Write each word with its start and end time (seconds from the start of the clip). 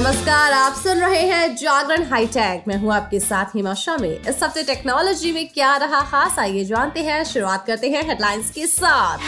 नमस्कार, 0.00 0.52
आप 0.52 0.74
सुन 0.74 0.98
रहे 0.98 1.22
हैं 1.22 1.56
जागरण 1.56 2.02
हाईटेक। 2.02 2.64
मैं 2.68 2.76
हूँ 2.76 2.94
आपके 2.94 3.20
साथ 3.20 3.44
हिमा 3.44 3.74
शामी 3.74 4.08
इस 4.08 4.42
हफ़्ते 4.42 4.62
टेक्नोलॉजी 4.62 5.32
में 5.32 5.48
क्या 5.48 5.76
रहा 5.76 6.00
खास, 6.00 6.38
आइए 6.38 6.64
जानते 6.64 7.00
हैं। 7.00 7.24
शुरुआत 7.24 7.66
करते 7.66 7.90
हैं 7.90 8.08
हेडलाइंस 8.08 8.50
के 8.50 8.66
साथ। 8.66 9.18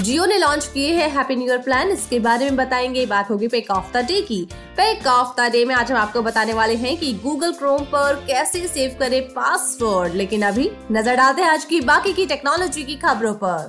जियो 0.00 0.26
ने 0.26 0.38
लॉन्च 0.38 0.70
किए 0.74 0.94
हैं 0.94 1.16
हैप्पी 1.16 1.36
न्यू 1.36 1.46
ईयर 1.46 1.58
प्लान। 1.58 1.88
इसके 1.88 2.18
बारे 2.18 2.44
में 2.44 2.56
बताएँगे। 2.56 3.06
बात 3.06 3.30
होगी 3.30 3.48
पेक 3.48 3.70
ऑफ़ 3.70 3.92
द 3.92 3.96
डे 3.96 4.20
की। 4.20 4.48
पेक 4.76 5.06
ऑफ़ 5.06 5.28
द 5.36 5.44
डे 5.52 5.64
में 5.64 5.74
आज 5.74 5.90
हम 5.92 5.98
आपको 5.98 6.22
बताने 6.22 6.54
वाले 6.54 6.74
हैं 6.76 6.96
कि 6.96 7.12
गूगल 7.22 7.52
क्रोम 7.52 7.84
पर 7.92 8.14
कैसे 8.26 8.66
सेव 8.68 8.96
करें 9.00 9.20
पासवर्ड 9.28 10.14
लेकिन 10.14 10.42
अभी 10.42 10.70
नज़र 10.92 11.16
डालते 11.16 11.42
हैं 11.42 11.50
आज 11.50 11.64
की 11.64 11.80
बाकी 11.82 12.12
की 12.12 12.26
टेक्नोलॉजी 12.26 12.82
की 12.82 12.96
खबरों 12.96 13.32
पर 13.34 13.68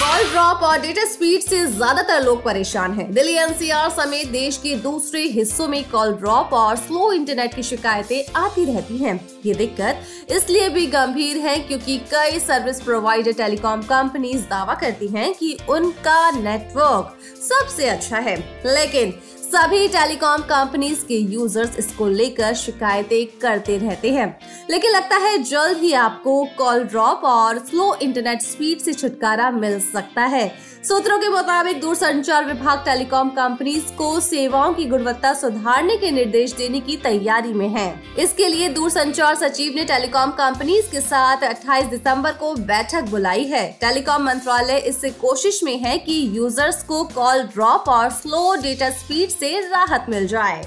कॉल 0.00 0.24
ड्रॉप 0.24 0.62
और 0.62 0.80
डेटा 0.80 1.04
स्पीड 1.04 1.40
से 1.40 1.64
ज़्यादातर 1.66 2.22
लोग 2.24 2.42
परेशान 2.44 2.92
हैं। 2.92 3.10
दिल्ली 3.14 3.32
एनसीआर 3.34 3.88
समेत 3.90 4.28
देश 4.28 4.56
के 4.56 4.74
दूसरे 4.76 5.22
हिस्सों 5.28 5.66
में 5.68 5.82
कॉल 5.90 6.12
ड्रॉप 6.14 6.52
और 6.54 6.76
स्लो 6.76 7.10
इंटरनेट 7.12 7.54
की 7.54 7.62
शिकायतें 7.62 8.32
आती 8.36 8.64
रहती 8.64 8.96
हैं। 8.98 9.18
ये 9.46 9.54
दिक्कत 9.54 10.30
इसलिए 10.30 10.68
भी 10.68 10.86
गंभीर 10.88 11.38
है 11.38 11.58
क्योंकि 11.58 11.98
कई 12.12 12.38
सर्विस 12.40 12.80
प्रोवाइडर 12.82 13.32
टेलीकॉम 13.34 13.82
कंपनीज़ 13.84 14.44
दावा 14.46 14.74
करती 14.76 15.08
हैं 15.08 15.32
कि 15.34 15.56
उनका 15.68 16.30
नेटवर्क 16.32 17.16
सबसे 17.40 17.88
अच्छा 17.88 18.18
है 18.20 18.36
लेकिन 18.66 19.12
सभी 19.48 19.88
टेलीकॉम 19.88 20.42
कंपनीज़ 20.42 21.04
के 21.06 21.14
यूज़र्स 21.14 21.76
इसको 21.78 22.08
लेकर 22.08 22.54
शिकायतें 22.54 23.38
करते 23.40 23.78
रहते 23.78 24.10
हैं। 24.12 24.26
लेकिन 24.70 24.90
लगता 24.90 25.16
है 25.16 25.38
जल्द 25.42 25.78
ही 25.78 25.92
आपको 25.92 26.44
कॉल 26.58 26.84
ड्रॉप 26.84 27.24
और 27.24 27.58
स्लो 27.58 27.94
इंटरनेट 27.94 28.42
स्पीड 28.42 28.78
से 28.78 28.92
छुटकारा 28.92 29.50
मिल 29.50 29.80
सकता 29.80 30.24
है। 30.24 30.48
सूत्रों 30.88 31.18
के 31.18 31.28
मुताबिक 31.28 31.80
दूरसंचार 31.80 32.44
विभाग 32.44 32.78
टेलीकॉम 32.78 33.28
कंपनीज़ 33.28 33.92
को 33.92 34.20
सेवाओं 34.20 34.74
की 34.74 34.84
गुणवत्ता 34.84 35.32
सुधारने 35.34 35.96
के 35.96 36.10
निर्देश 36.10 36.52
देने 36.52 36.80
की 36.80 36.96
तैयारी 36.96 37.52
में 37.52 37.68
है। 37.68 37.88
इसके 38.18 38.48
लिए 38.48 38.68
दूरसंचार 38.68 39.34
सचिव 39.34 39.72
ने 39.76 39.84
टेलीकॉम 39.84 40.30
कंपनीज़ 40.30 40.90
के 40.90 41.00
साथ 41.00 41.44
28 41.44 41.86
दिसंबर 41.86 42.32
को 42.32 42.54
बैठक 42.54 43.10
बुलाई 43.10 43.44
है। 43.44 43.66
टेलीकॉम 43.80 44.22
मंत्रालय 44.22 44.78
इस 44.78 45.00
कोशिश 45.20 45.62
में 45.64 45.76
है 45.78 45.98
कि 45.98 46.20
यूज़र्स 46.36 46.82
को 46.82 47.02
कॉल 47.04 47.42
ड्रॉप 47.42 47.88
और 47.88 48.10
स्लो 48.10 48.54
डेटा 48.54 48.90
स्पीड 48.90 49.30
से 49.40 49.60
राहत 49.68 50.06
मिल 50.08 50.26
जाए। 50.26 50.66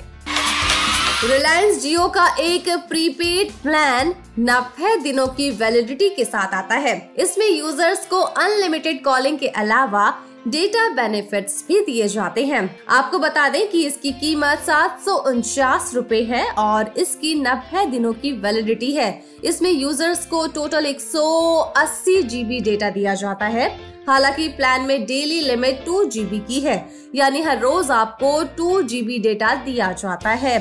रिलायंस 1.23 1.81
जियो 1.81 2.08
का 2.08 2.25
एक 2.39 2.69
प्रीपेड 2.89 3.52
प्लान 3.64 4.14
नब्बे 4.39 4.95
दिनों 4.97 5.27
की 5.27 5.50
वैलिडिटी 5.52 6.09
के 6.09 6.25
साथ 6.25 6.53
आता 6.53 6.75
है। 6.75 6.95
इसमें 7.17 7.47
यूज़र्स 7.47 8.05
को 8.05 8.22
अनलिमिटेड 8.22 9.03
कॉलिंग 9.03 9.38
के 9.39 9.47
अलावा 9.47 10.09
डेटा 10.47 10.88
बेनिफिट्स 10.89 11.64
भी 11.67 11.80
दिए 11.80 12.08
जाते 12.08 12.44
हैं। 12.45 12.64
आपको 12.89 13.20
बता 13.20 13.47
दें 13.50 13.67
कि 13.70 13.86
इसकी 13.86 14.11
कीमत 14.11 14.59
सात 14.59 15.02
सौ 15.02 15.16
उनचास 15.30 15.92
रूपए 15.95 16.22
है 16.23 16.45
और 16.52 16.94
इसकी 16.98 17.33
नब्बे 17.36 17.86
दिनों 17.86 18.14
की 18.14 18.31
वैलिडिटी 18.31 18.92
है। 18.92 19.11
इसमें 19.44 19.70
यूज़र्स 19.72 20.25
को 20.25 20.45
टोटल 20.48 20.86
180 20.86 22.22
जीबी 22.23 22.59
डेटा 22.59 22.89
दिया 22.89 23.16
जाता 23.16 23.45
है। 23.48 23.70
हालाँकि 24.08 24.48
प्लान 24.48 24.81
में 24.81 25.06
डेली 25.06 25.42
लिमिट 25.42 25.83
टू 25.86 26.03
जीबी 26.06 26.39
की 26.39 26.59
है, 26.59 26.86
यानी 27.16 27.42
हर 27.42 27.59
रोज 27.59 27.92
आपको 27.92 28.44
टू 28.58 28.81
जीबी 28.81 29.20
डेटा 29.20 29.53
दिया 29.55 29.92
जाता 29.92 30.30
है। 30.30 30.59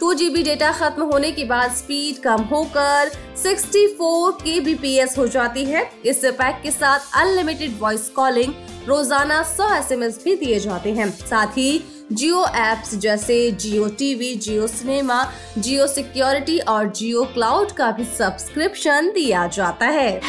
टू 0.00 0.12
जीबी 0.14 0.42
डेटा 0.42 0.70
खत्म 0.72 1.02
होने 1.02 1.30
के 1.32 1.44
बाद 1.44 1.70
स्पीड 1.70 2.18
कम 2.22 2.42
होकर 2.52 3.10
64 3.36 4.30
kbps 4.42 5.16
हो 5.18 5.26
जाती 5.26 5.64
है। 5.64 5.82
इस 6.06 6.24
पैक 6.38 6.60
के 6.62 6.70
साथ 6.70 7.16
अनलिमिटेड 7.16 7.76
वॉइस 7.80 8.08
कॉलिंग 8.08 8.54
रोज़ाना 8.88 9.42
100 9.46 9.70
एसएमएस 9.78 10.20
भी 10.24 10.34
दिए 10.36 10.58
जाते 10.60 10.92
हैं। 10.92 11.10
साथ 11.10 11.58
ही 11.58 11.82
जियो 12.12 12.44
एप्स 12.58 12.94
जैसे 12.96 13.50
Jio 13.52 13.88
TV, 13.98 14.34
Jio 14.36 14.66
cinema, 14.66 15.24
Jio 15.58 15.86
security 15.86 16.58
और 16.58 16.90
जियो 16.90 17.24
क्लाउड 17.34 17.72
का 17.72 17.90
भी 17.90 18.04
सब्सक्रिप्शन 18.16 19.10
दिया 19.10 19.46
जाता 19.48 19.86
है। 19.88 20.20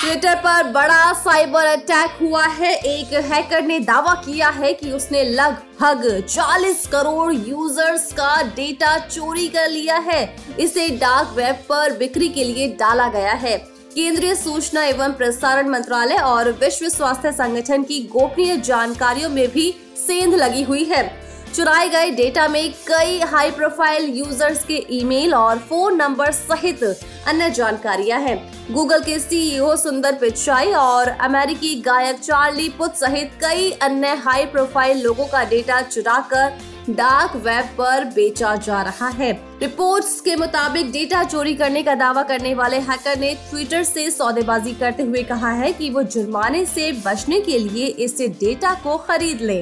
ट्विटर 0.00 0.34
पर 0.34 0.68
बड़ा 0.72 1.12
साइबर 1.12 1.66
अटैक 1.66 2.10
हुआ 2.20 2.44
है। 2.46 2.72
एक 2.72 3.12
हैकर 3.24 3.62
ने 3.62 3.78
दावा 3.80 4.12
किया 4.14 4.48
है 4.48 4.72
कि 4.72 4.90
उसने 4.92 5.22
लगभग 5.24 6.04
40 6.28 6.86
करोड़ 6.86 7.32
यूज़र्स 7.32 8.12
का 8.12 8.42
डेटा 8.56 8.96
चोरी 8.98 9.48
कर 9.48 9.68
लिया 9.68 9.96
है। 9.98 10.36
इसे 10.60 10.88
डार्क 10.98 11.32
वेब 11.36 11.64
पर 11.68 11.96
बिक्री 11.98 12.28
के 12.28 12.44
लिए 12.44 12.68
डाला 12.70 13.08
गया 13.08 13.32
है। 13.34 13.56
केंद्रीय 13.94 14.34
सूचना 14.34 14.84
एवं 14.84 15.12
प्रसारण 15.12 15.68
मंत्रालय 15.68 16.16
और 16.16 16.50
विश्व 16.52 16.88
स्वास्थ्य 16.88 17.32
संगठन 17.32 17.82
की 17.82 18.00
गोपनीय 18.12 18.56
जानकारियों 18.56 19.30
में 19.30 19.48
भी 19.48 19.70
सेंध 19.96 20.34
लगी 20.34 20.62
हुई 20.62 20.84
है। 20.84 21.06
चुराए 21.54 21.88
गए 21.88 22.10
डेटा 22.10 22.46
में 22.48 22.72
कई 22.88 23.18
हाई 23.20 23.50
प्रोफ़ाइल 23.50 24.04
यूज़र्स 24.16 24.64
के 24.64 24.76
ईमेल 24.92 25.34
और 25.34 25.58
फ़ोन 25.58 25.96
नंबर 25.96 26.32
सहित 26.32 26.82
अन्य 26.82 27.50
जानकारियाँ 27.50 28.18
हैं। 28.20 28.36
गूगल 28.72 29.02
के 29.02 29.18
सीईओ 29.18 29.74
सुंदर 29.76 30.14
पिचाई 30.14 30.72
और 30.72 31.08
अमेरिकी 31.08 31.74
गायक 31.82 32.18
चार्ली 32.18 32.68
पुत 32.68 32.96
सहित 32.96 33.30
कई 33.40 33.70
अन्य 33.82 34.14
हाई 34.24 34.44
प्रोफ़ाइल 34.46 35.02
लोगों 35.02 35.26
का 35.26 35.44
डेटा 35.44 35.80
चुराकर 35.82 36.58
डार्क 36.90 37.34
वेब 37.36 37.64
पर 37.78 38.04
बेचा 38.14 38.54
जा 38.56 38.82
रहा 38.82 39.08
है। 39.08 39.32
रिपोर्ट्स 39.60 40.20
के 40.20 40.36
मुताबिक 40.36 40.92
डेटा 40.92 41.22
चोरी 41.24 41.54
करने 41.54 41.82
का 41.82 41.94
दावा 41.94 42.22
करने 42.22 42.54
वाले 42.54 42.78
हैकर 42.80 43.18
ने 43.18 43.34
ट्विटर 43.50 43.82
से 43.84 44.10
सौदेबाजी 44.10 44.72
करते 44.74 45.02
हुए 45.02 45.22
कहा 45.24 45.50
है 45.52 45.72
कि 45.72 45.90
वो 45.90 46.02
जुर्माने 46.04 46.64
से 46.66 46.90
बचने 47.06 47.40
के 47.40 47.58
लिए 47.58 47.86
इस 47.86 48.18
डेटा 48.20 48.74
को 48.74 48.96
खरीद 49.08 49.40
ले। 49.42 49.60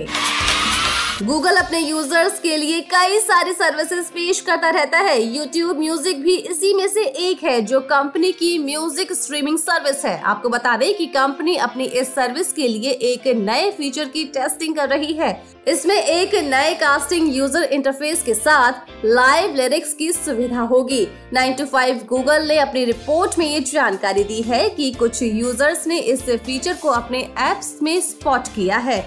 गूगल 1.23 1.57
अपने 1.57 1.79
यूज़र्स 1.79 2.39
के 2.41 2.57
लिए 2.57 2.81
कई 2.85 3.19
सारी 3.19 3.53
सर्विसेज़ 3.53 4.09
पेश 4.13 4.41
करता 4.41 4.71
रहता 4.71 4.99
है। 4.99 5.21
यूट्यूब 5.37 5.79
म्यूज़िक 5.79 6.21
भी 6.23 6.35
इसी 6.35 6.73
में 6.75 6.87
से 6.89 7.05
एक 7.05 7.45
है, 7.45 7.61
जो 7.61 7.81
कंपनी 7.83 8.33
की 8.33 8.59
म्यूज़िक 8.59 9.13
स्ट्रीमिंग 9.13 9.59
सर्विस 9.59 10.05
है। 10.05 10.19
आपको 10.23 10.49
बता 10.49 10.77
दें 10.77 10.93
कि 10.95 11.07
कंपनी 11.07 11.57
अपनी 11.59 11.85
इस 11.85 12.15
सर्विस 12.15 12.53
के 12.53 12.69
लिए 12.69 12.91
एक 12.91 13.27
नए 13.39 13.71
फीचर 13.71 14.09
की 14.09 14.25
टेस्टिंग 14.25 14.75
कर 14.77 14.89
रही 14.89 15.13
है। 15.13 15.31
इसमें 15.69 15.97
एक 15.97 16.35
नए 16.45 16.75
कास्टिंग 16.75 17.35
यूज़र 17.37 17.63
इंटरफेस 17.65 18.23
के 18.23 18.35
साथ 18.35 19.05
लाइव 19.05 19.55
लिरिक्स 19.55 19.93
की 19.93 20.13
सुविधा 20.13 20.63
होगी। 20.65 21.07
नाइन 21.33 21.55
टू 21.55 21.65
फाइव 21.67 22.07
गूगल 22.09 22.49
ने 22.49 22.59
अपनी 22.59 22.85
रिपोर्ट 22.85 23.39
में 23.39 23.47
ये 23.47 23.61
जानकारी 23.63 24.25
दी 24.25 24.43
है 24.43 24.69
कि 24.69 24.91
कुछ 24.93 25.23
यूज़र्स 25.23 25.87
ने 25.87 25.99
इस 25.99 26.23
फीचर 26.23 26.77
को 26.83 26.89
अपने 26.91 27.23
एप्स 27.41 27.77
में 27.83 28.01
स्पॉट 28.01 28.49
किया 28.49 28.79
है। 28.79 29.05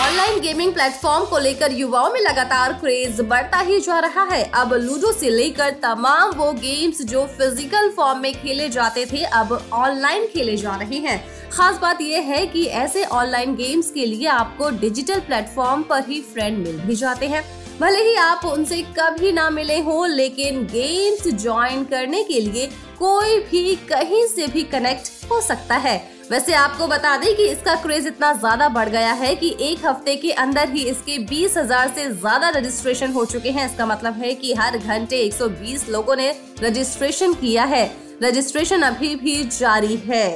ऑनलाइन 0.00 0.38
गेमिंग 0.40 0.72
प्लेटफॉर्म 0.72 1.24
को 1.24 1.38
लेकर 1.38 1.72
युवाओं 1.72 2.10
में 2.10 2.20
लगातार 2.20 2.72
क्रेज 2.72 3.20
बढ़ता 3.20 3.58
ही 3.60 3.78
जा 3.80 3.98
रहा 4.00 4.22
है। 4.24 4.42
अब 4.54 4.72
लूडो 4.74 5.10
से 5.12 5.30
लेकर 5.30 5.70
तमाम 5.82 6.30
वो 6.36 6.50
गेम्स 6.52 7.02
जो 7.02 7.24
फ़िज़िकल 7.28 7.90
फॉर्म 7.96 8.20
में 8.20 8.32
खेले 8.34 8.68
जाते 8.68 9.04
थे, 9.06 9.22
अब 9.22 9.52
ऑनलाइन 9.72 10.26
खेले 10.26 10.56
जा 10.56 10.76
रहे 10.76 10.98
हैं। 10.98 11.50
खास 11.50 11.78
बात 11.78 12.00
यह 12.00 12.20
है 12.24 12.46
कि 12.46 12.64
ऐसे 12.82 13.04
ऑनलाइन 13.04 13.54
गेम्स 13.56 13.90
के 13.90 14.06
लिए 14.06 14.26
आपको 14.28 14.70
डिजिटल 14.80 15.20
प्लेटफॉर्म 15.20 15.82
पर 15.82 16.04
ही 16.04 16.20
फ्रेंड 16.32 16.58
मिल 16.58 16.78
भी 16.78 16.96
जाते 16.96 17.26
हैं। 17.26 17.42
भले 17.80 18.02
ही 18.02 18.14
आप 18.16 18.44
उनसे 18.44 18.80
कभी 18.98 19.32
ना 19.32 19.48
मिले 19.50 19.78
हो, 19.80 20.04
लेकिन 20.06 20.64
गेम्स 20.66 21.28
ज्वाइन 21.34 21.84
करने 21.84 22.22
के 22.24 22.40
लिए 22.40 22.66
कोई 22.98 23.38
भी 23.42 23.74
कहीं 23.88 24.26
से 24.26 24.46
भी 24.46 24.62
कनेक्ट 24.72 25.30
हो 25.30 25.40
सकता 25.40 25.74
है। 25.78 25.98
वैसे 26.30 26.52
आपको 26.54 26.86
बता 26.86 27.16
दें 27.16 27.34
कि 27.36 27.44
इसका 27.44 27.74
क्रेज 27.82 28.06
इतना 28.06 28.32
ज़्यादा 28.32 28.68
बढ़ 28.68 28.88
गया 28.88 29.12
है 29.12 29.34
कि 29.36 29.48
एक 29.60 29.84
हफ़्ते 29.86 30.14
के 30.16 30.30
अंदर 30.32 30.68
ही 30.70 30.82
इसके 30.88 31.18
बीस 31.20 31.56
हज़ार 31.58 31.88
से 31.94 32.04
ज़्यादा 32.10 32.48
रजिस्ट्रेशन 32.48 33.12
हो 33.12 33.24
चुके 33.24 33.50
हैं। 33.50 33.64
इसका 33.66 33.86
मतलब 33.86 34.20
है 34.22 34.34
कि 34.34 34.52
हर 34.54 34.76
घंटे 34.78 35.18
120 35.20 35.88
लोगों 35.88 36.16
ने 36.16 36.30
रजिस्ट्रेशन 36.62 37.34
किया 37.34 37.64
है। 37.64 37.84
रजिस्ट्रेशन 38.22 38.82
अभी 38.82 39.14
भी 39.16 39.34
जारी 39.48 39.96
है। 40.06 40.28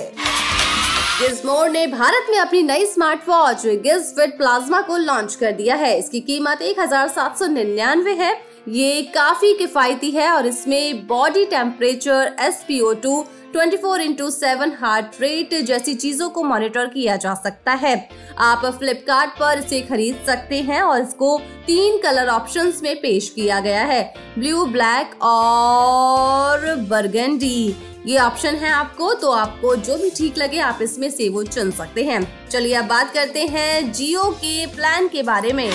गिजमोर 1.21 1.69
ने 1.71 1.87
भारत 1.87 2.27
में 2.31 2.39
अपनी 2.39 2.63
नई 2.63 2.87
स्मार्ट 2.87 3.29
वॉच 3.29 3.67
गिज 3.67 4.13
फिट 4.17 4.37
प्लाज्मा 4.39 4.81
को 4.81 4.97
लॉन्च 4.97 5.35
कर 5.35 5.53
दिया 5.53 5.77
है। 5.77 5.99
इसकी 5.99 6.21
कीमत 6.23 6.63
एक 6.63 6.81
हज़ार 6.81 7.09
सात 7.11 7.39
सौ 7.39 7.47
निन्यानवे 7.47 8.15
है। 8.15 8.35
ये 8.69 9.03
काफ़ी 9.15 9.53
किफायती 9.55 10.11
है 10.11 10.29
और 10.33 10.47
इसमें 10.47 11.07
body 11.07 11.45
temperature 11.47 12.37
S 12.41 12.65
P 12.69 12.79
O 12.81 12.93
two 12.95 13.25
twenty 13.53 13.77
four 13.77 14.01
into 14.01 14.29
seven 14.31 14.73
heart 14.81 15.21
rate 15.21 15.55
जैसी 15.63 15.95
चीज़ों 15.95 16.29
को 16.29 16.43
मॉनिटर 16.43 16.87
किया 16.87 17.17
जा 17.17 17.35
सकता 17.35 17.73
है। 17.73 17.97
आप 18.39 18.65
फ्लिपकार्ट 18.79 19.31
पर 19.31 19.59
इसे 19.59 19.81
खरीद 19.81 20.25
सकते 20.27 20.61
हैं 20.61 20.81
और 20.83 21.01
इसको 21.01 21.37
तीन 21.67 21.99
कलर 22.03 22.29
ऑप्शंस 22.29 22.83
में 22.83 22.95
पेश 22.97 23.29
किया 23.31 23.61
गया 23.61 23.85
है। 23.85 24.03
ब्लू 24.39 24.65
ब्लैक 24.67 25.23
और 25.23 26.75
बर्गेंडी 26.89 27.75
ये 28.07 28.19
ऑप्शन 28.19 28.55
है 28.55 28.71
आपको 28.71 29.13
तो 29.15 29.31
आपको 29.33 29.75
जो 29.77 29.97
भी 29.99 30.11
ठीक 30.11 30.39
लगे 30.39 30.59
आप 30.61 30.79
इसमें 30.83 31.11
से 31.11 31.29
वो 31.29 31.43
चुन 31.45 31.71
सकते 31.73 32.05
हैं। 32.05 32.49
चलिए 32.51 32.75
अब 32.75 32.87
बात 32.87 33.13
करते 33.15 33.47
हैं 33.47 33.93
जियो 33.93 34.31
के 34.35 34.67
प्लान 34.67 35.09
के 35.09 35.23
बारे 35.23 35.53
में। 35.53 35.71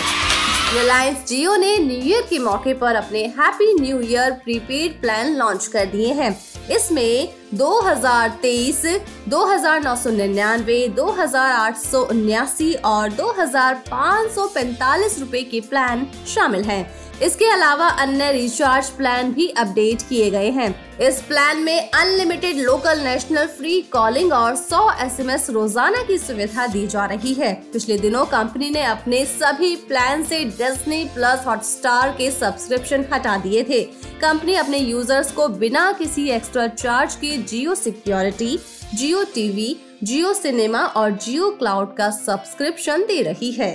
रिलायंस 0.74 1.24
जियो 1.28 1.56
ने 1.56 1.78
न्यू 1.78 1.98
ईयर 2.08 2.22
के 2.30 2.38
मौके 2.40 2.74
पर 2.80 2.96
अपने 2.96 3.20
happy 3.38 3.74
new 3.80 4.00
year 4.02 4.32
prepaid 4.44 5.00
plan 5.02 5.34
launch 5.36 5.66
कर 5.68 5.86
दिए 5.86 6.14
हैं 6.14 6.30
इसमें 6.72 7.30
2023, 7.60 8.86
2999, 9.30 10.88
2879 11.00 12.76
और 12.86 13.10
2545 13.20 15.20
रुपए 15.20 15.42
के 15.52 15.62
प्लान 15.70 16.08
शामिल 16.36 16.64
हैं। 16.64 16.99
इसके 17.24 17.46
अलावा 17.46 17.88
अन्य 18.02 18.32
रिचार्ज 18.32 18.90
प्लान 18.90 19.32
भी 19.34 19.48
अपडेट 19.58 20.02
किए 20.02 20.30
गए 20.32 20.50
हैं। 20.52 20.70
इस 21.00 21.22
प्लान 21.22 21.58
में 21.64 21.90
unlimited 21.92 22.58
local 22.58 23.00
national 23.00 23.48
free 23.48 23.82
calling 23.92 24.32
और 24.34 24.56
100 24.56 24.80
एसएमएस 25.06 25.50
रोज़ाना 25.50 26.04
की 26.04 26.18
सुविधा 26.18 26.68
दी 26.68 26.86
जा 26.88 27.06
रही 27.06 27.34
है। 27.34 27.54
पिछले 27.74 27.98
दिनों 27.98 28.26
कंपनी 28.26 28.70
ने 28.70 28.84
अपने 28.84 29.24
सभी 29.26 29.76
प्लान 29.88 30.24
से 30.24 30.44
डिज्नी 30.46 31.04
प्लस 31.16 31.46
हॉटस्टार 31.46 32.16
के 32.18 32.32
सब्सक्रिप्शन 32.32 33.06
हटा 33.14 33.38
दिए 33.38 33.64
थे। 33.64 33.84
कंपनी 34.22 34.56
अपने 34.56 34.78
यूज़र्स 34.78 35.32
को 35.32 35.48
बिना 35.60 35.92
किसी 35.92 36.30
एक्स्ट्रा 36.30 36.68
चार्ज 36.68 37.16
के 37.16 37.38
Jio 37.38 37.76
security 37.76 38.58
Jio 38.94 39.24
TV 39.36 39.76
Jio 40.04 40.34
cinema 40.34 40.80
और 40.80 41.12
जियो 41.14 41.50
क्लाउड 41.52 41.96
का 41.96 42.10
सब्सक्रिप्शन 42.12 43.02
दे 43.04 43.22
रही 43.22 43.52
है। 43.52 43.74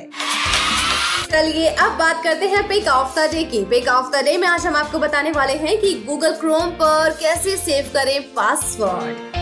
चलिए 1.35 1.69
अब 1.69 1.93
बात 1.93 2.23
करते 2.25 2.47
हैं 2.47 2.63
पिक 2.69 2.89
ऑफ़ 2.89 3.15
द 3.19 3.23
डे 3.33 3.43
की। 3.45 3.65
पिक 3.65 3.89
ऑफ़ 3.89 4.11
द 4.13 4.23
डे 4.25 4.37
में 4.37 4.47
आज 4.49 4.67
हम 4.67 4.77
आपको 4.77 4.99
बताने 4.99 5.31
वाले 5.33 5.53
हैं 5.53 5.77
कि 5.81 5.93
गूगल 6.07 6.33
क्रोम 6.33 6.71
पर 6.73 7.17
कैसे 7.21 7.57
सेव 7.57 7.91
करें 7.95 8.23
पासवर्ड 8.23 9.35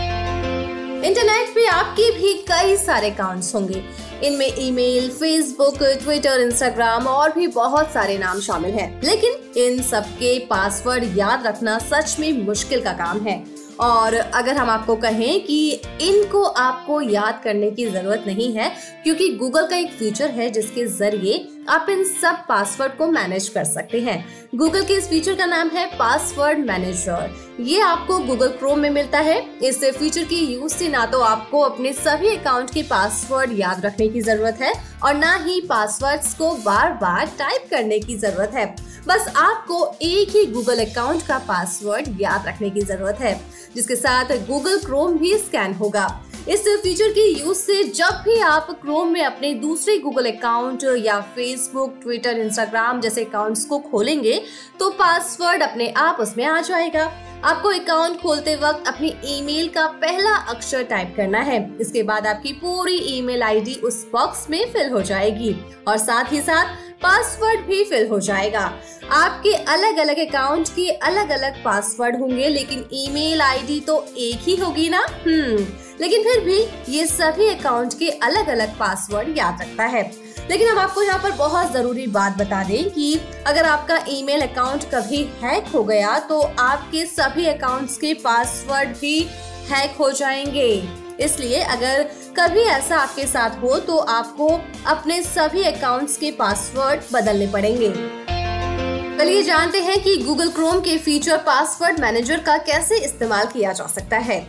इंटरनेट 1.05 1.53
पे 1.55 1.65
आपके 1.67 2.09
भी 2.11 2.33
कई 2.49 2.77
सारे 2.77 3.09
अकाउंट्स 3.09 3.53
होंगे। 3.55 3.83
इनमें 4.23 4.51
ईमेल, 4.59 5.09
फेसबुक 5.09 5.83
ट्विटर 6.03 6.41
इंस्टाग्राम 6.41 7.07
और 7.07 7.33
भी 7.33 7.47
बहुत 7.47 7.91
सारे 7.91 8.17
नाम 8.17 8.39
शामिल 8.39 8.71
हैं। 8.71 9.01
लेकिन 9.03 9.61
इन 9.63 9.81
सबके 9.83 10.37
पासवर्ड 10.39 11.17
याद 11.17 11.47
रखना 11.47 11.79
सच 11.79 12.15
में 12.19 12.45
मुश्किल 12.45 12.83
का 12.83 12.93
काम 12.93 13.19
है। 13.19 13.43
और 13.79 14.13
अगर 14.15 14.55
हम 14.55 14.69
आपको 14.69 14.95
कहें 14.95 15.39
कि 15.45 15.71
इनको 16.01 16.43
आपको 16.43 17.01
याद 17.01 17.41
करने 17.43 17.71
की 17.71 17.85
ज़रूरत 17.85 18.23
नहीं 18.27 18.53
है 18.53 18.71
क्योंकि 19.03 19.29
गूगल 19.29 19.67
का 19.67 19.75
एक 19.75 19.91
फीचर 19.91 20.29
है 20.31 20.49
जिसके 20.49 20.85
ज़रिए 20.87 21.47
आप 21.69 21.85
इन 21.89 22.03
सब 22.03 22.43
पासवर्ड 22.47 22.93
को 22.93 23.07
मैनेज 23.07 23.47
कर 23.49 23.63
सकते 23.63 23.99
हैं। 24.01 24.25
गूगल 24.55 24.83
के 24.83 24.93
इस 24.93 25.07
फीचर 25.09 25.35
का 25.35 25.45
नाम 25.45 25.69
है 25.69 25.85
पासवर्ड 25.97 26.59
मैनेजर 26.59 27.35
ये 27.59 27.79
आपको 27.81 28.17
गूगल 28.19 28.47
क्रोम 28.49 28.79
में 28.79 28.89
मिलता 28.89 29.19
है। 29.19 29.39
इस 29.59 29.83
फीचर 29.89 30.23
की 30.23 30.39
यूज़ 30.45 30.73
से 30.73 30.87
ना 30.89 31.05
तो 31.05 31.19
आपको 31.21 31.59
अपने 31.59 31.93
सभी 31.93 32.35
अकाउंट 32.35 32.73
के 32.73 32.83
पासवर्ड 32.83 33.59
याद 33.59 33.85
रखने 33.85 34.07
की 34.07 34.21
ज़रूरत 34.21 34.57
है 34.61 34.73
और 35.03 35.13
ना 35.15 35.35
ही 35.35 35.59
पासवर्ड्स 35.61 36.33
को 36.33 36.51
बार 36.55 36.93
बार 36.93 37.31
टाइप 37.39 37.67
करने 37.71 37.99
की 37.99 38.17
ज़रूरत 38.17 38.51
है। 38.53 38.65
बस 39.07 39.33
आपको 39.37 39.85
एक 40.01 40.35
ही 40.35 40.45
गूगल 40.45 40.85
अकाउंट 40.85 41.25
का 41.27 41.37
पासवर्ड 41.47 42.21
याद 42.21 42.47
रखने 42.47 42.69
की 42.69 42.81
ज़रूरत 42.81 43.19
है, 43.19 43.39
जिसके 43.75 43.95
साथ 43.95 44.37
गूगल 44.47 44.77
क्रोम 44.79 45.17
भी 45.17 45.37
स्कैन 45.37 45.73
होगा। 45.73 46.07
इस 46.49 46.63
फीचर 46.83 47.09
के 47.09 47.27
यूज़ 47.29 47.57
से 47.57 47.83
जब 47.87 48.21
भी 48.23 48.39
आप 48.41 48.67
क्रोम 48.81 49.11
में 49.11 49.21
अपने 49.23 49.53
दूसरे 49.53 49.97
गूगल 49.97 50.25
अकाउंट 50.31 50.83
या 50.97 51.19
फेसबुक 51.35 51.99
ट्विटर 52.01 52.37
इंस्टाग्राम 52.37 52.99
जैसे 53.01 53.23
अकाउंट्स 53.25 53.63
को 53.65 53.77
खोलेंगे 53.81 54.41
तो 54.79 54.89
पासवर्ड 54.89 55.63
अपने 55.63 55.87
आप 55.97 56.17
उसमें 56.19 56.45
आ 56.45 56.59
जाएगा। 56.61 57.03
आपको 57.43 57.69
अकाउंट 57.69 58.19
खोलते 58.21 58.55
वक्त 58.55 58.87
अपनी 58.87 59.13
ईमेल 59.27 59.69
का 59.69 59.87
पहला 60.01 60.35
अक्षर 60.49 60.83
टाइप 60.83 61.13
करना 61.17 61.39
है। 61.41 61.59
इसके 61.81 62.03
बाद 62.03 62.27
आपकी 62.27 62.53
पूरी 62.53 62.97
ईमेल 63.17 63.43
आईडी 63.43 63.75
उस 63.83 64.05
बॉक्स 64.11 64.49
में 64.49 64.65
फिल 64.73 64.89
हो 64.89 65.01
जाएगी। 65.01 65.55
और 65.87 65.97
साथ 65.97 66.31
ही 66.33 66.41
साथ 66.41 66.92
पासवर्ड 67.03 67.65
भी 67.67 67.83
फिल 67.83 68.07
हो 68.07 68.19
जाएगा। 68.19 68.71
आपके 69.11 69.53
अलग 69.53 69.97
अलग 69.97 70.19
अकाउंट 70.19 70.69
के 70.69 70.89
अलग 70.89 71.29
अलग 71.29 71.63
पासवर्ड 71.63 72.19
होंगे, 72.19 72.49
लेकिन 72.49 72.85
ईमेल 72.93 73.41
आईडी 73.41 73.79
तो 73.79 74.05
एक 74.17 74.47
ही 74.47 74.55
होगी 74.55 74.89
ना? 74.89 75.05
हम्म 75.25 75.65
लेकिन 76.01 76.23
फिर 76.23 76.39
भी 76.39 76.59
ये 76.89 77.05
सभी 77.07 77.47
अकाउंट 77.47 77.93
के 77.99 78.09
अलग 78.09 78.47
अलग 78.49 78.77
पासवर्ड 78.77 79.37
याद 79.37 79.61
रखता 79.61 79.83
है। 79.85 80.01
लेकिन 80.49 80.67
हम 80.67 80.79
आपको 80.79 81.03
यहाँ 81.03 81.19
पर 81.19 81.31
बहुत 81.31 81.71
ज़रूरी 81.73 82.07
बात 82.07 82.37
बता 82.37 82.63
दें 82.63 82.89
कि 82.89 83.19
अगर 83.47 83.65
आपका 83.65 83.99
ईमेल 84.09 84.41
अकाउंट 84.41 84.83
कभी 84.93 85.23
हैक 85.43 85.67
हो 85.67 85.83
गया 85.83 86.17
तो 86.19 86.39
आपके 86.59 87.05
सभी 87.05 87.45
अकाउंट्स 87.47 87.97
के 87.97 88.13
पासवर्ड 88.23 88.97
भी 88.97 89.19
हैक 89.69 89.95
हो 89.99 90.11
जाएँगे। 90.11 91.02
इसलिए 91.19 91.61
अगर 91.61 92.03
कभी 92.39 92.61
ऐसा 92.61 92.97
आपके 92.97 93.25
साथ 93.27 93.61
हो 93.61 93.77
तो 93.79 93.97
आपको 93.97 94.49
अपने 94.87 95.21
सभी 95.23 95.63
अकाउंट्स 95.63 96.17
के 96.17 96.31
पासवर्ड 96.31 97.01
बदलने 97.13 97.47
पड़ेंगे। 97.47 97.93
चलिए 99.17 99.41
जानते 99.43 99.79
हैं 99.79 100.01
कि 100.03 100.15
गूगल 100.17 100.49
क्रोम 100.49 100.79
के 100.79 100.97
फीचर 100.97 101.37
पासवर्ड 101.37 101.99
मैनेजर 101.99 102.39
का 102.39 102.57
कैसे 102.63 102.97
इस्तेमाल 102.97 103.45
किया 103.45 103.73
जा 103.73 103.85
सकता 103.87 104.17
है। 104.19 104.39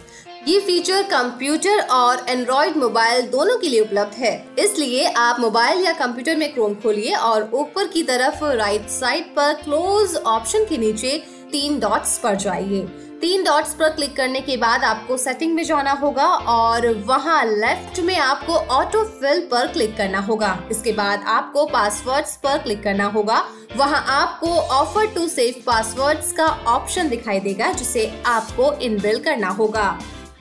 ये 0.49 0.59
फीचर 0.61 1.03
कंप्यूटर 1.03 1.81
और 1.91 2.25
एंड्रॉइड 2.29 2.77
मोबाइल 2.77 3.27
दोनों 3.27 3.57
के 3.59 3.69
लिए 3.69 3.81
उपलब्ध 3.81 4.15
है। 4.15 4.33
इसलिए 4.59 5.05
आप 5.09 5.41
मोबाइल 5.41 5.85
या 5.85 5.93
कंप्यूटर 5.93 6.37
में 6.37 6.53
क्रोम 6.53 6.75
खोलिए 6.75 7.15
और 7.15 7.51
ऊपर 7.55 7.89
की 7.89 8.03
तरफ़ 8.03 8.45
राइट 8.45 8.89
साइड 8.91 9.35
पर 9.37 9.55
क्लोज 9.55 10.17
ऑप्शन 10.17 10.65
के 10.65 10.79
नीचे 10.79 11.17
तीन 11.53 11.79
डॉट्स 11.81 12.19
पर 12.19 12.35
जाइए। 12.37 12.87
तीन 13.25 13.45
डॉट्स 13.45 13.73
पर 13.75 13.89
क्लिक 13.89 14.15
करने 14.17 14.41
के 14.41 14.57
बाद 14.57 14.83
आपको 14.85 15.17
सेटिंग 15.17 15.55
में 15.55 15.63
जाना 15.65 15.93
होगा 15.93 16.27
और 16.55 16.87
वहाँ 17.05 17.45
लेफ़्ट 17.45 18.01
में 18.01 18.17
आपको 18.17 18.55
ऑटो 18.75 19.03
फिल 19.13 19.41
पर 19.53 19.67
क्लिक 19.73 19.97
करना 19.97 20.19
होगा। 20.21 20.53
इसके 20.71 20.93
बाद 20.93 21.23
आपको 21.27 21.65
पासवर्ड्स 21.67 22.37
पर 22.37 22.59
क्लिक 22.59 22.83
करना 22.83 23.05
होगा। 23.07 23.39
वहाँ 23.77 24.05
आपको 24.11 24.49
ऑफ़र 24.49 25.07
टू 25.15 25.27
सेव 25.29 25.63
पासवर्ड्स 25.67 26.33
का 26.33 26.47
ऑप्शन 26.47 27.09
दिखाई 27.09 27.41
देगा, 27.41 27.73
जिसे 27.73 28.07
आपको 28.27 28.73
इनबिल 28.81 29.19
करना 29.21 29.49
होगा। 29.53 29.89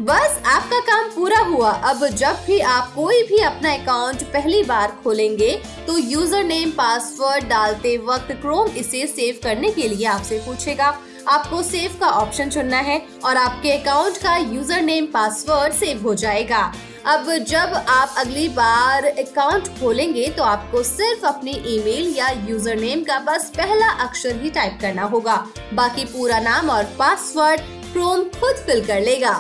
बस 0.02 0.42
आपका 0.48 0.80
काम 0.82 1.10
पूरा 1.12 1.40
हुआ। 1.46 1.72
अब 1.72 2.06
जब 2.08 2.44
भी 2.46 2.60
आप 2.60 2.92
कोई 2.96 3.24
भी 3.24 3.40
अपना 3.44 3.74
अकाउंट 3.74 4.24
पहली 4.34 4.62
बार 4.66 4.98
खोलेंगे 5.04 5.52
तो 5.88 5.98
यूज़र 6.00 6.44
नेम 6.44 6.72
पासवर्ड 6.78 7.48
डालते 7.50 7.98
वक्त 8.06 8.32
क्रोम 8.42 8.78
इसे 8.78 9.06
सेव 9.08 9.40
करने 9.44 9.72
के 9.72 9.88
लिए 9.88 10.06
आपसे 10.10 10.44
पूछेगा। 10.46 10.94
आपको 11.28 11.62
सेव 11.64 11.96
का 12.00 12.08
ऑप्शन 12.12 12.50
चुनना 12.50 12.78
है 12.78 13.02
और 13.26 13.38
आपके 13.38 13.72
अकाउंट 13.72 14.18
का 14.18 14.36
यूज़र 14.38 14.82
नेम 14.82 15.06
पासवर्ड 15.06 15.74
सेव 15.74 16.02
हो 16.04 16.14
जाएगा। 16.16 16.72
अब 17.06 17.32
जब 17.40 17.74
आप 17.90 18.16
अगली 18.18 18.48
बार 18.50 19.06
अकाउंट 19.06 19.68
खोलेंगे 19.80 20.28
तो 20.28 20.44
आपको 20.44 20.84
सिर्फ़ 20.84 21.26
अपनी 21.26 21.52
ईमेल 21.68 22.14
या 22.18 22.30
यूज़र 22.50 22.76
नेम 22.76 23.04
का 23.04 23.20
बस 23.22 23.50
पहला 23.58 23.90
अक्षर 24.06 24.42
ही 24.42 24.50
टाइप 24.50 24.78
करना 24.82 25.04
होगा। 25.04 25.36
बाकी 25.74 26.06
पूरा 26.08 26.40
नाम 26.40 26.70
और 26.70 26.84
पासवर्ड 27.00 27.62
क्रोम 27.94 28.24
खुद 28.32 28.66
फिल 28.66 28.86
कर 28.86 29.02
लेगा। 29.02 29.34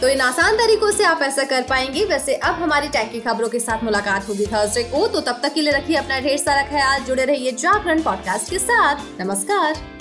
तो 0.00 0.08
इन 0.08 0.20
आसान 0.20 0.56
तरीकों 0.56 0.90
से 0.90 1.04
आप 1.04 1.22
ऐसा 1.22 1.42
कर 1.44 1.62
पाएँगे। 1.62 2.04
वैसे 2.04 2.34
अब 2.34 2.54
हमारी 2.54 2.88
टैग 2.88 3.10
की 3.12 3.20
खबरों 3.20 3.48
के 3.48 3.58
साथ 3.60 3.84
मुलाकात 3.84 4.28
होगी 4.28 4.46
थर्सडे 4.46 4.82
को। 4.84 5.06
तो 5.06 5.20
तब 5.20 5.40
तक 5.42 5.54
के 5.54 5.62
लिए 5.62 5.72
रखिए 5.72 5.96
अपना 5.96 6.20
ढेर 6.20 6.38
सारा 6.38 6.62
ख्याल। 6.68 7.00
जुड़े 7.00 7.24
रहिए 7.24 7.52
जागरण 7.54 8.02
पॉडकास्ट 8.02 8.50
के 8.50 8.58
साथ। 8.58 9.20
नमस्कार। 9.20 9.99